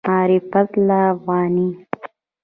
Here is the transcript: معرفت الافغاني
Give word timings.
معرفت 0.07 0.71
الافغاني 0.77 1.87